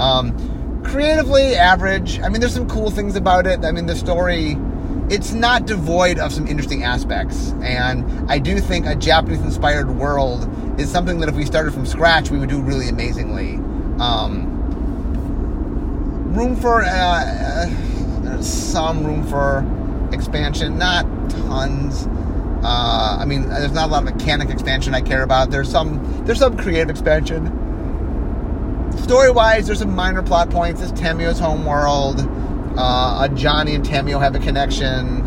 [0.00, 2.18] Um, creatively average.
[2.20, 3.64] I mean, there's some cool things about it.
[3.64, 4.56] I mean, the story,
[5.10, 10.48] it's not devoid of some interesting aspects, and I do think a Japanese-inspired world
[10.80, 13.54] is something that if we started from scratch, we would do really amazingly.
[14.00, 14.50] Um,
[16.34, 16.82] room for.
[16.82, 17.83] Uh, uh,
[18.42, 19.64] some room for
[20.12, 22.06] expansion, not tons.
[22.64, 25.50] Uh, I mean, there's not a lot of mechanic expansion I care about.
[25.50, 27.50] There's some there's some creative expansion.
[29.02, 30.80] story wise, there's some minor plot points.
[30.80, 32.26] It's Tamiyo's home world.
[32.76, 35.20] Uh, Johnny and Tamiyo have a connection,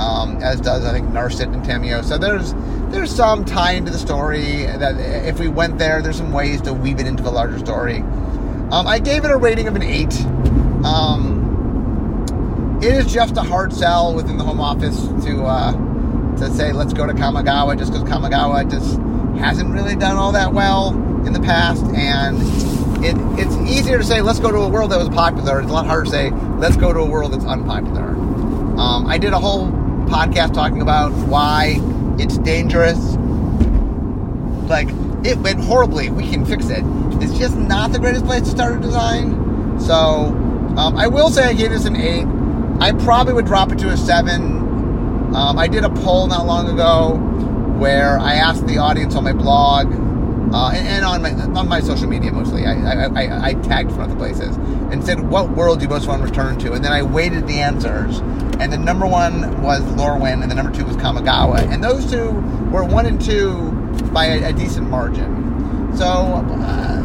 [0.00, 2.02] um, as does I think Narset and Tamiyo.
[2.02, 2.54] So there's
[2.90, 6.72] there's some tie into the story that if we went there, there's some ways to
[6.72, 7.98] weave it into the larger story.
[8.70, 10.18] Um, I gave it a rating of an eight.
[10.84, 11.37] Um,
[12.78, 15.72] it is just a hard sell within the home office to uh,
[16.36, 18.98] to say let's go to Kamigawa just because Kamigawa just
[19.40, 20.90] hasn't really done all that well
[21.26, 22.38] in the past, and
[23.04, 25.60] it, it's easier to say let's go to a world that was popular.
[25.60, 28.10] It's a lot harder to say let's go to a world that's unpopular.
[28.78, 29.68] Um, I did a whole
[30.06, 31.80] podcast talking about why
[32.18, 33.16] it's dangerous.
[34.68, 34.88] Like
[35.24, 36.10] it went horribly.
[36.10, 36.84] We can fix it.
[37.20, 39.80] It's just not the greatest place to start a design.
[39.80, 39.94] So
[40.76, 42.26] um, I will say I gave this an eight.
[42.80, 45.34] I probably would drop it to a seven.
[45.34, 47.16] Um, I did a poll not long ago
[47.78, 49.92] where I asked the audience on my blog
[50.52, 52.66] uh, and, and, on my on my social media mostly.
[52.66, 54.56] I, I, I, I, tagged from other places
[54.90, 57.46] and said, "What world do you most want to return to?" And then I weighted
[57.46, 58.20] the answers,
[58.58, 62.30] and the number one was Lorwyn, and the number two was Kamigawa, and those two
[62.70, 63.70] were one and two
[64.12, 65.96] by a, a decent margin.
[65.96, 67.02] So uh,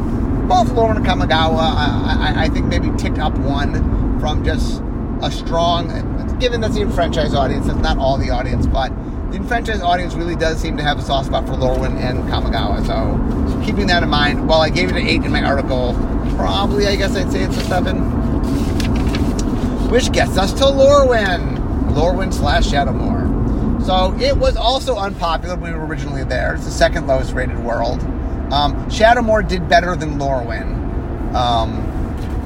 [0.47, 4.81] both Lorwyn and Kamigawa, I, I, think maybe ticked up one from just
[5.23, 5.87] a strong.
[6.39, 8.89] Given that's the franchise audience, that's not all the audience, but
[9.31, 12.85] the franchise audience really does seem to have a soft spot for Lorwyn and Kamigawa.
[12.85, 15.93] So keeping that in mind, while I gave it an 8 in my article,
[16.35, 17.97] probably I guess I'd say it's a 7.
[19.89, 21.57] Which gets us to Lorwyn.
[21.93, 23.85] Lorwyn slash Shadowmoor.
[23.85, 26.55] So it was also unpopular when we were originally there.
[26.55, 28.01] It's the second lowest rated world.
[28.51, 31.33] Um, Shadowmoor did better than Lorwyn.
[31.33, 31.92] Um,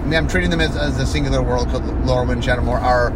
[0.08, 3.12] I mean, I'm treating them as, as a singular world Lorwyn and Shadowmoor are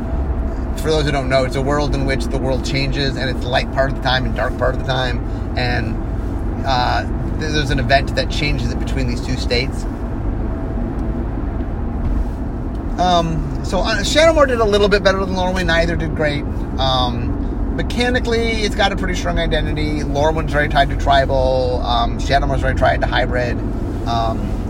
[0.80, 3.46] for those who don't know, it's a world in which the world changes and it's
[3.46, 5.20] light part of the time and dark part of the time.
[5.58, 5.96] And
[6.66, 7.06] uh,
[7.40, 9.84] there's an event that changes it between these two states.
[13.00, 14.04] Um, so uh,
[14.46, 15.68] did a little bit better than Lorwyn.
[15.68, 16.44] Neither did great.
[16.78, 20.02] Um, mechanically, it's got a pretty strong identity.
[20.02, 21.82] Lorwyn's very tied to tribal.
[21.84, 23.58] Um, Shadowmoor's very tied to hybrid.
[24.10, 24.61] Um,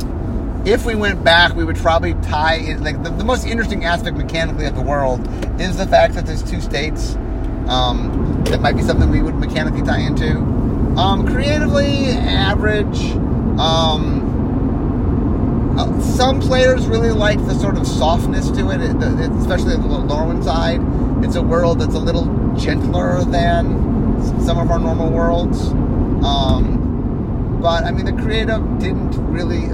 [0.66, 2.82] if we went back, we would probably tie it.
[2.82, 5.28] Like the, the, most interesting aspect mechanically of the world
[5.60, 7.16] is the fact that there's two states.
[7.68, 10.38] Um, that might be something we would mechanically tie into.
[10.98, 13.00] Um, creatively, average.
[13.60, 14.30] Um,
[15.78, 19.82] uh, some players really like the sort of softness to it, it, it especially the
[19.82, 20.82] Lorwyn side.
[21.24, 25.70] It's a world that's a little gentler than some of our normal worlds.
[26.24, 29.70] Um, but I mean, the creative didn't really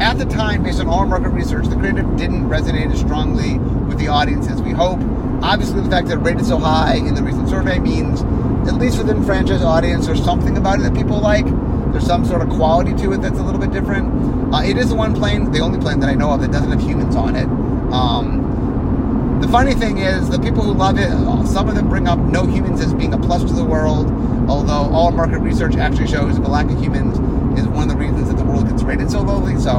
[0.00, 3.98] at the time, based on all market research, the creative didn't resonate as strongly with
[3.98, 5.00] the audience as we hope.
[5.42, 8.22] Obviously, the fact that it rated so high in the recent survey means,
[8.68, 11.46] at least within franchise audience, there's something about it that people like.
[11.92, 14.54] There's some sort of quality to it that's a little bit different.
[14.54, 16.70] Uh, it is the one plane, the only plane that I know of that doesn't
[16.70, 17.46] have humans on it.
[17.92, 21.10] Um, the funny thing is, the people who love it,
[21.48, 24.10] some of them bring up no humans as being a plus to the world,
[24.48, 27.18] although all market research actually shows the lack of humans
[27.58, 29.58] is one of the reasons that the world gets rated so lowly.
[29.60, 29.70] So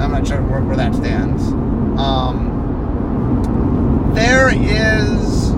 [0.00, 1.42] I'm not sure where, where that stands.
[2.00, 2.50] Um,
[4.14, 5.48] there is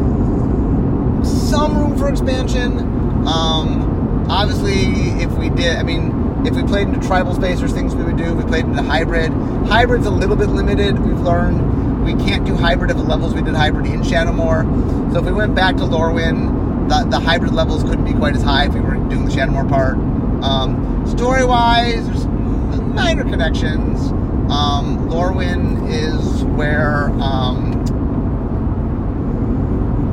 [1.48, 2.78] some room for expansion.
[3.26, 7.94] Um, obviously, if we did, I mean, if we played into tribal space, there's things
[7.94, 8.24] we would do.
[8.24, 9.32] If we played into hybrid.
[9.68, 10.98] Hybrid's a little bit limited.
[10.98, 15.12] We've learned we can't do hybrid at the levels we did hybrid in Shadowmoor.
[15.12, 18.42] So if we went back to Lorwyn, the, the hybrid levels couldn't be quite as
[18.42, 19.96] high if we were doing the Shadowmoor part.
[20.44, 24.10] Um, story wise, there's minor connections.
[24.52, 27.72] Um, Lorwyn is where um,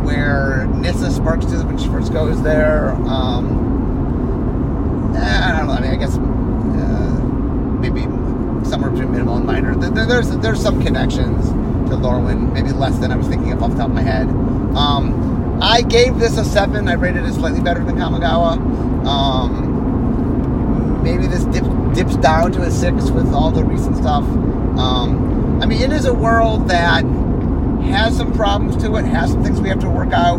[0.06, 2.92] where Nissa sparks to when she first goes there.
[3.08, 3.62] Um,
[5.18, 5.74] I don't know.
[5.74, 7.20] I mean, I guess uh,
[7.82, 8.02] maybe
[8.68, 9.76] somewhere between minimal and minor.
[9.76, 11.50] There's there's some connections
[11.90, 14.30] to Lorwyn, maybe less than I was thinking of off the top of my head.
[14.78, 16.88] Um, I gave this a seven.
[16.88, 19.06] I rated it slightly better than Kamigawa.
[19.06, 19.71] Um,
[21.02, 24.24] maybe this dip, dips down to a six with all the recent stuff.
[24.24, 27.04] Um, I mean, it is a world that
[27.84, 30.38] has some problems to it, has some things we have to work out,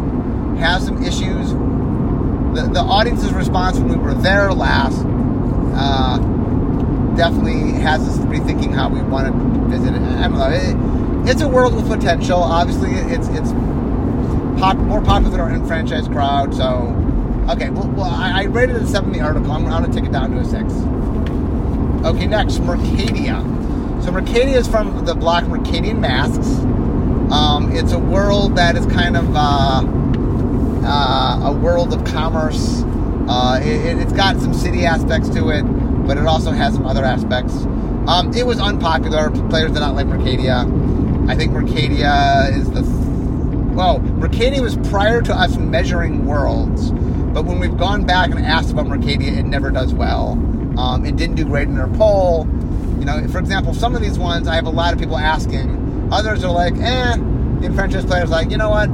[0.59, 1.51] has some issues.
[2.55, 5.05] The, the audience's response when we were there last
[5.75, 6.19] uh,
[7.17, 10.03] definitely has us rethinking how we want to visit it.
[10.03, 10.49] I don't know.
[10.51, 12.39] It, it's a world with potential.
[12.39, 13.53] Obviously, it's it's
[14.61, 16.95] pop, more popular in our franchise crowd, so
[17.51, 19.51] Okay, well, well I, I, rated it a 7 in the article.
[19.51, 20.73] I'm going to take it down to a 6.
[22.05, 23.43] Okay, next, Mercadia.
[24.05, 26.49] So Mercadia is from the block Mercadian Masks.
[27.33, 29.83] Um, it's a world that is kind of uh,
[30.87, 32.83] uh, a world of commerce.
[33.29, 35.63] Uh, it, has got some city aspects to it,
[36.07, 37.55] but it also has some other aspects.
[38.07, 39.31] Um, it was unpopular.
[39.49, 40.67] Players did not like Mercadia.
[41.29, 42.83] I think Mercadia is the
[43.73, 46.91] well, Mercadia was prior to us measuring worlds,
[47.33, 50.33] but when we've gone back and asked about Mercadia, it never does well.
[50.79, 52.47] Um, it didn't do great in our poll.
[52.99, 56.11] You know, for example, some of these ones I have a lot of people asking.
[56.13, 57.17] Others are like, eh.
[57.17, 58.89] The enfranchised players like, you know what?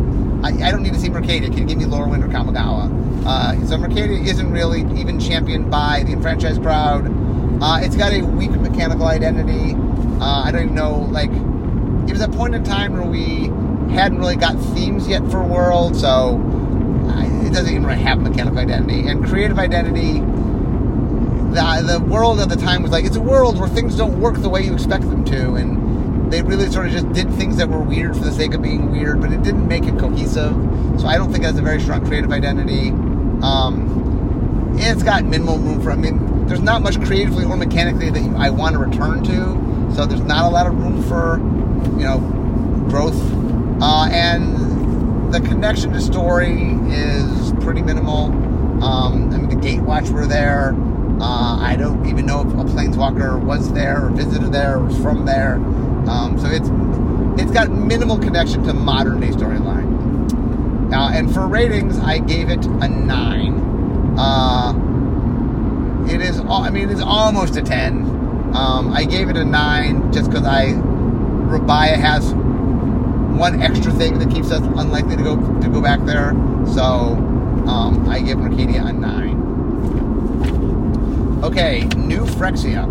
[0.45, 1.49] I, I don't need to see Mercadia.
[1.49, 3.27] Can you give me Lorwyn or Kamigawa?
[3.27, 7.07] Uh, so Mercadia isn't really even championed by the enfranchised crowd.
[7.61, 9.75] Uh, it's got a weak mechanical identity.
[10.21, 11.31] Uh, I don't even know, like,
[12.09, 13.51] it was a point in time where we
[13.93, 16.39] hadn't really got themes yet for World, so
[17.49, 19.09] it doesn't even really have mechanical identity.
[19.09, 20.21] And creative identity,
[21.55, 24.37] the, the world at the time was like, it's a world where things don't work
[24.37, 27.69] the way you expect them to, and they really sort of just did things that
[27.69, 30.53] were weird for the sake of being weird, but it didn't make it cohesive.
[31.01, 32.91] So I don't think it has a very strong creative identity.
[33.43, 38.37] Um, it's got minimal room for, I mean, there's not much creatively or mechanically that
[38.37, 41.39] I want to return to, so there's not a lot of room for,
[41.99, 42.19] you know,
[42.91, 43.19] growth
[43.81, 44.68] uh, and
[45.31, 48.27] the connection to story is pretty minimal.
[48.83, 50.75] Um, I mean, the Gatewatch were there.
[51.21, 54.97] Uh, I don't even know if a planeswalker was there or visited there or was
[54.99, 55.57] from there.
[56.09, 56.71] Um, so it's
[57.41, 59.89] it's got minimal connection to modern day storyline.
[60.93, 63.55] Uh, and for ratings, I gave it a nine.
[64.19, 64.73] Uh,
[66.09, 68.05] it is, I mean, it's almost a ten.
[68.55, 72.33] Um, I gave it a nine just because I Rabiah has
[73.39, 76.33] one extra thing that keeps us unlikely to go to go back there.
[76.67, 76.83] So
[77.69, 79.39] um, I give Mercadia a nine.
[81.45, 82.83] Okay, New Phyrexia.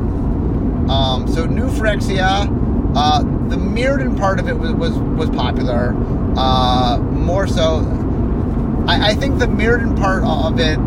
[0.89, 2.47] Um, so New Phyrexia,
[2.95, 5.93] uh, the Mirrodin part of it was was, was popular.
[6.37, 7.79] Uh, more so,
[8.87, 10.79] I, I think the Mirrodin part of it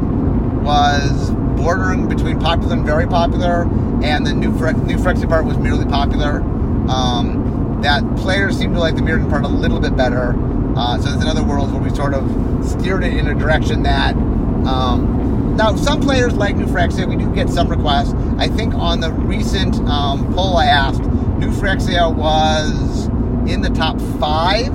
[0.62, 3.68] was bordering between popular and very popular,
[4.02, 6.40] and the New Phre- New Phyrexia part was merely popular.
[6.88, 7.39] Um,
[7.82, 10.34] that players seem to like the Mirrodin part a little bit better.
[10.76, 12.24] Uh, so there's another world where we sort of
[12.66, 14.14] steered it in a direction that.
[14.14, 17.06] Um, now, some players like New Phyrexia.
[17.08, 18.14] We do get some requests.
[18.38, 23.06] I think on the recent um, poll I asked, New Phyrexia was
[23.50, 24.72] in the top five.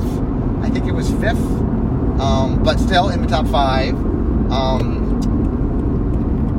[0.63, 1.39] I think it was fifth,
[2.19, 3.93] um, but still in the top five.
[4.51, 5.15] Um,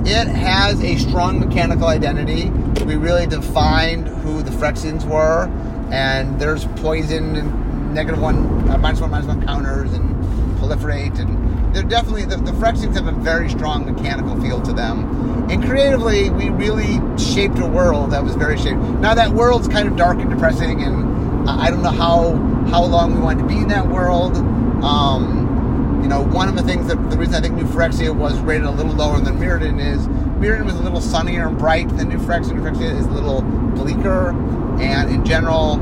[0.07, 2.51] it has a strong mechanical identity.
[2.85, 5.47] We really defined who the Phyrexians were
[5.91, 10.15] and there's poison and negative one, uh, minus one, minus one counters and
[10.59, 15.51] proliferate, and they're definitely the, the Phyrexians have a very strong mechanical feel to them.
[15.51, 18.79] And creatively, we really shaped a world that was very shaped.
[18.79, 22.35] Now that world's kind of dark and depressing, and I don't know how
[22.71, 24.37] how long we wanted to be in that world.
[24.83, 28.39] Um, you know, one of the things that the reason I think New Phyrexia was
[28.41, 30.07] rated a little lower than Mirrodin is
[30.39, 32.53] Mirrodin was a little sunnier and bright than New Phyrexia.
[32.53, 34.33] New Phyrexia is a little bleaker
[34.81, 35.73] and in general,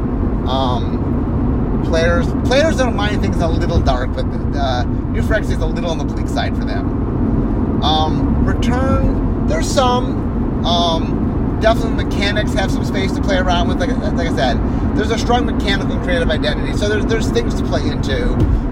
[0.48, 5.66] um, players players don't mind things a little dark, but uh, New Phyrexia is a
[5.66, 7.82] little on the bleak side for them.
[7.82, 10.64] Um, return, there's some.
[10.64, 13.78] Um, definitely, mechanics have some space to play around with.
[13.78, 14.56] Like, like I said,
[14.96, 18.28] there's a strong mechanical and creative identity, so there's there's things to play into.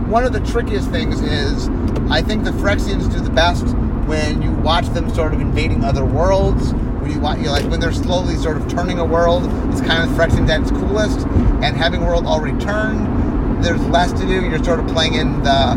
[0.09, 1.69] One of the trickiest things is,
[2.11, 3.65] I think the Phyrexians do the best
[4.07, 7.41] when you watch them sort of invading other worlds when you want.
[7.41, 10.63] You like when they're slowly sort of turning a world it's kind of Phyrexian at
[10.63, 11.27] its coolest.
[11.63, 14.45] And having world already turned there's less to do.
[14.45, 15.75] You're sort of playing in the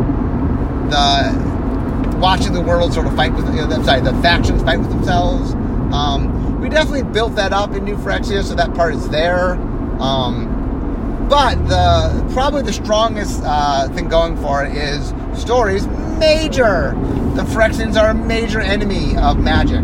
[0.89, 4.79] the watching the world sort of fight with you know, I'm sorry the factions fight
[4.79, 5.53] with themselves.
[5.93, 9.53] Um, we definitely built that up in New Phyrexia so that part is there.
[9.99, 15.87] Um, but the probably the strongest uh, thing going for it is stories.
[16.19, 16.95] Major!
[17.35, 19.83] The Phyrexians are a major enemy of magic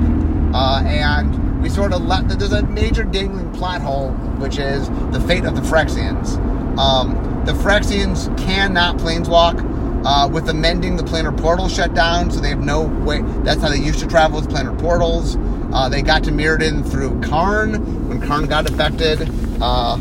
[0.54, 5.46] uh, and we sort of there's a major dangling plot hole, which is the fate
[5.46, 6.38] of the Phyrexians.
[6.78, 7.14] Um,
[7.46, 9.70] the Phyrexians cannot planeswalk.
[10.04, 13.22] Uh, with the mending, the planar portal shut down, so they have no way.
[13.44, 15.38] That's how they used to travel with planar portals.
[15.72, 19.30] Uh, they got to Mirrodin through Karn when Karn got affected.
[19.62, 19.99] Uh,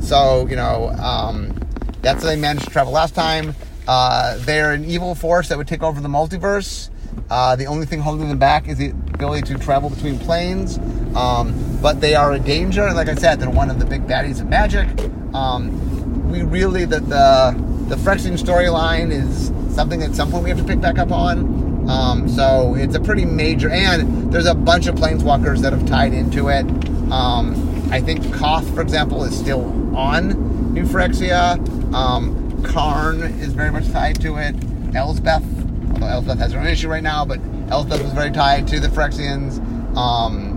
[0.00, 1.58] so you know um,
[2.02, 3.54] that's how they managed to travel last time.
[3.88, 6.90] Uh, they're an evil force that would take over the multiverse.
[7.30, 10.78] Uh, the only thing holding them back is the ability to travel between planes.
[11.16, 14.40] Um, but they are a danger, like I said, they're one of the big baddies
[14.40, 14.86] of Magic.
[15.34, 17.54] Um, we really the the
[17.88, 21.88] the Phyrexian storyline is something at some point we have to pick back up on.
[21.88, 26.12] Um, so it's a pretty major, and there's a bunch of planeswalkers that have tied
[26.12, 26.66] into it.
[27.12, 27.54] Um,
[27.92, 29.62] I think Koth, for example, is still
[29.96, 31.56] on New Phyrexia.
[31.94, 34.56] Um, Karn is very much tied to it.
[34.94, 35.44] Elspeth
[35.92, 38.88] although Elspeth has her own issue right now, but Elspeth was very tied to the
[38.88, 39.58] Phyrexians.
[39.96, 40.54] Um,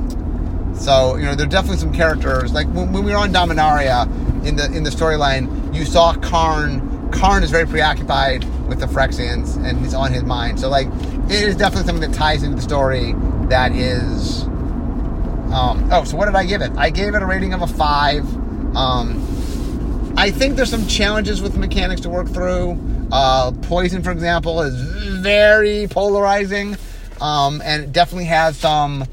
[0.76, 2.53] So you know, there are definitely some characters.
[2.53, 4.05] Like when, when we were on Dominaria
[4.45, 6.88] in the in the storyline, you saw Karn.
[7.12, 10.60] Karn is very preoccupied with the Phyrexians, and he's on his mind.
[10.60, 10.88] So like,
[11.26, 13.14] it is definitely something that ties into the story.
[13.49, 14.43] That is.
[15.51, 16.72] Um, oh, so what did I give it?
[16.78, 18.24] I gave it a rating of a five.
[18.76, 19.18] Um,
[20.16, 22.78] I think there's some challenges with mechanics to work through.
[23.12, 24.76] Uh, poison, for example, is
[25.22, 26.78] very polarizing,
[27.22, 29.05] um, and it definitely has some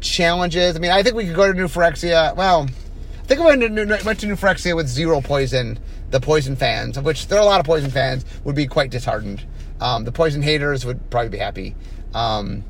[0.00, 0.76] challenges.
[0.76, 2.34] I mean, I think we could go to New Phyrexia.
[2.36, 5.78] Well, I think I went to, went to New Phyrexia with zero poison,
[6.10, 8.90] the poison fans, of which there are a lot of poison fans, would be quite
[8.90, 9.44] disheartened.
[9.80, 11.74] Um, the poison haters would probably be happy.
[12.14, 12.64] Um,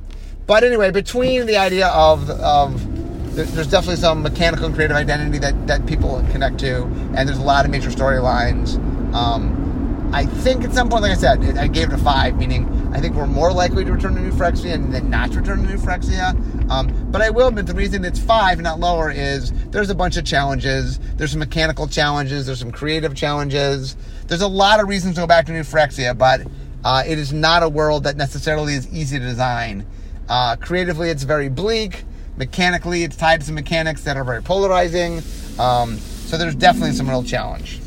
[0.46, 5.66] but anyway, between the idea of of there's definitely some mechanical and creative identity that,
[5.66, 6.82] that people connect to,
[7.16, 8.76] and there's a lot of major storylines.
[9.14, 12.66] Um, I think at some point, like I said, I gave it a five, meaning
[12.92, 15.66] I think we're more likely to return to New Phyrexia than not to return to
[15.66, 16.70] New Phyrexia.
[16.70, 19.94] Um, but I will admit the reason it's five and not lower is there's a
[19.94, 20.98] bunch of challenges.
[21.16, 22.44] There's some mechanical challenges.
[22.44, 23.96] There's some creative challenges.
[24.26, 26.42] There's a lot of reasons to go back to New Phyrexia, but
[26.84, 29.86] uh, it is not a world that necessarily is easy to design.
[30.28, 32.04] Uh, creatively, it's very bleak.
[32.36, 35.22] Mechanically, it's tied to some mechanics that are very polarizing.
[35.58, 37.80] Um, so there's definitely some real challenge.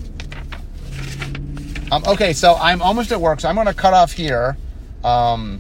[1.91, 4.57] Um, okay, so I'm almost at work, so I'm going to cut off here.
[5.05, 5.59] Um,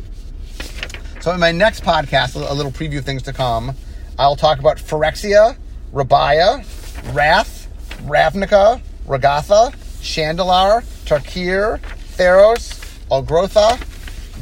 [1.21, 3.75] so in my next podcast, a little preview of things to come,
[4.17, 5.55] I'll talk about Phyrexia,
[5.93, 6.65] Rabiah,
[7.13, 7.69] Rath,
[8.03, 9.71] Ravnica, Regatha,
[10.01, 11.79] Shandalar, Tarkir,
[12.17, 12.81] Theros,
[13.11, 13.77] Ulgrotha,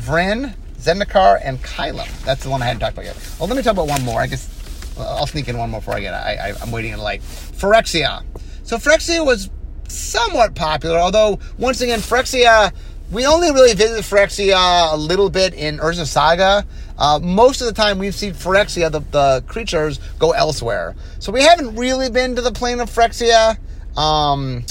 [0.06, 2.24] Vryn, Zendikar, and Kylem.
[2.24, 3.36] That's the one I hadn't talked about yet.
[3.39, 4.22] Well, let me talk about one more.
[4.22, 4.49] I guess
[4.97, 6.14] I'll sneak in one more before I get.
[6.14, 8.24] I, I, I'm waiting to like Phyrexia.
[8.64, 9.49] So Phyrexia was
[9.88, 12.74] somewhat popular, although once again, Phyrexia,
[13.14, 16.66] we only really visit Phyrexia a little bit in Urza Saga.
[16.97, 20.95] Uh, most of the time, we've seen Phyrexia, the, the creatures, go elsewhere.
[21.20, 23.57] So we haven't really been to the plane of Phyrexia.
[23.95, 24.66] Um,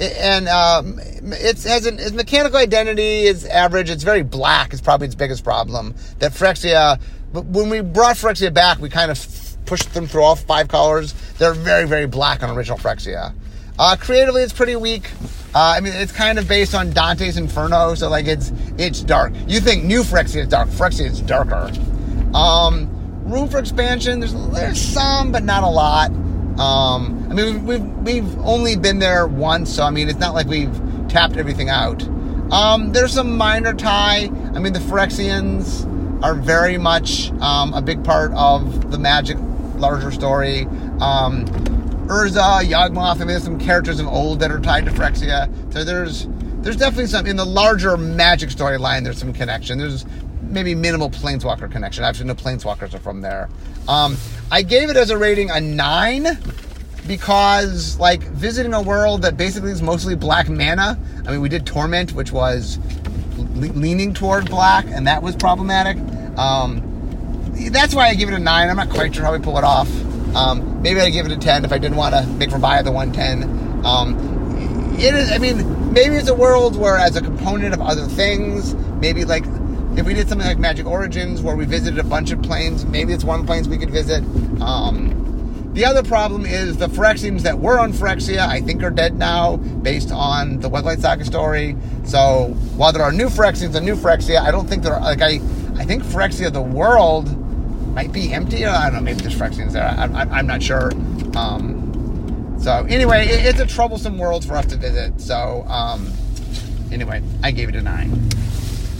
[0.00, 3.90] and um, it has an, its mechanical identity is average.
[3.90, 4.72] It's very black.
[4.72, 5.94] It's probably its biggest problem.
[6.18, 7.00] That Phyrexia,
[7.32, 11.12] when we brought Phyrexia back, we kind of pushed them through all five colors.
[11.38, 13.34] They're very, very black on original Phyrexia.
[13.78, 15.10] Uh, creatively, it's pretty weak.
[15.56, 19.32] Uh, I mean, it's kind of based on Dante's Inferno, so like it's it's dark.
[19.46, 20.68] You think New Phyrexia is dark?
[20.68, 21.72] Phyrexia is darker.
[22.36, 22.90] Um,
[23.24, 24.20] room for expansion.
[24.20, 26.10] There's there's some, but not a lot.
[26.60, 30.34] Um, I mean, we've, we've, we've only been there once, so I mean, it's not
[30.34, 30.78] like we've
[31.08, 32.06] tapped everything out.
[32.52, 34.24] Um, there's some minor tie.
[34.54, 35.90] I mean, the Phyrexians
[36.22, 39.38] are very much um, a big part of the magic
[39.76, 40.66] larger story.
[41.00, 41.46] Um,
[42.06, 43.16] Urza, Yawgmoth.
[43.16, 45.50] I mean, there's some characters of old that are tied to Phyrexia.
[45.72, 46.28] So there's
[46.62, 49.02] there's definitely some in the larger magic storyline.
[49.02, 49.78] There's some connection.
[49.78, 50.06] There's
[50.42, 52.04] maybe minimal planeswalker connection.
[52.04, 53.48] Actually, no planeswalkers are from there.
[53.88, 54.16] Um,
[54.50, 56.38] I gave it as a rating a nine
[57.08, 60.98] because like visiting a world that basically is mostly black mana.
[61.26, 62.78] I mean, we did Torment, which was
[63.36, 65.96] le- leaning toward black, and that was problematic.
[66.38, 66.82] Um,
[67.70, 68.68] that's why I give it a nine.
[68.68, 69.88] I'm not quite sure how we pull it off.
[70.34, 72.92] Um, maybe I'd give it a 10 if I didn't want to make Rabiah the
[72.92, 73.84] 110.
[73.84, 78.06] Um, it is, I mean, maybe it's a world where, as a component of other
[78.06, 79.44] things, maybe like
[79.96, 83.12] if we did something like Magic Origins where we visited a bunch of planes, maybe
[83.12, 84.22] it's one planes we could visit.
[84.60, 85.16] Um,
[85.72, 89.56] the other problem is the Phyrexians that were on Phyrexia, I think, are dead now
[89.56, 91.76] based on the Weatherlight Saga story.
[92.04, 95.20] So while there are new Phyrexians and new Phyrexia, I don't think there are, like,
[95.20, 95.40] I,
[95.76, 97.28] I think Phyrexia, the world,
[97.96, 98.66] might be empty.
[98.66, 99.00] I don't know.
[99.00, 99.82] Maybe there's Phyrexians there.
[99.82, 100.92] I, am not sure.
[101.34, 105.18] Um, so anyway, it, it's a troublesome world for us to visit.
[105.18, 106.12] So um,
[106.92, 108.12] anyway, I gave it a nine.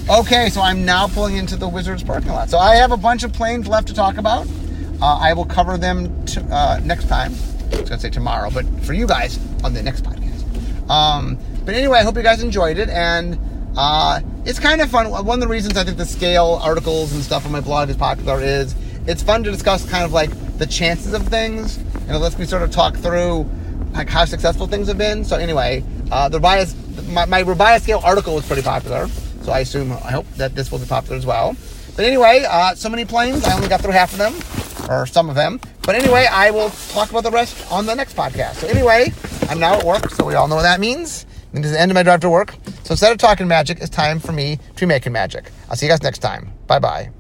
[0.09, 2.49] Okay, so I'm now pulling into the Wizards parking lot.
[2.49, 4.47] So I have a bunch of planes left to talk about.
[5.03, 7.35] Uh, I will cover them t- uh, next time.
[7.75, 10.89] I was gonna say tomorrow, but for you guys on the next podcast.
[10.89, 11.37] Um,
[11.67, 13.39] but anyway, I hope you guys enjoyed it, and
[13.77, 15.11] uh, it's kind of fun.
[15.11, 17.97] One of the reasons I think the scale articles and stuff on my blog is
[17.97, 18.75] popular is
[19.07, 22.45] it's fun to discuss kind of like the chances of things, and it lets me
[22.45, 23.49] sort of talk through
[23.93, 25.25] like how successful things have been.
[25.25, 26.75] So anyway, uh, the bias,
[27.09, 29.09] my, my Rabiah scale article was pretty popular,
[29.43, 31.57] so I assume I hope that this will be popular as well.
[31.95, 33.45] But anyway, uh, so many planes.
[33.45, 34.35] I only got through half of them,
[34.91, 35.61] or some of them.
[35.83, 38.57] But anyway, I will talk about the rest on the next podcast.
[38.57, 39.13] So anyway,
[39.49, 41.25] I'm now at work, so we all know what that means.
[41.53, 42.55] It means the end of my drive to work.
[42.85, 45.51] So instead of talking magic, it's time for me to be making magic.
[45.71, 46.53] I'll see you guys next time.
[46.67, 47.16] Bye bye.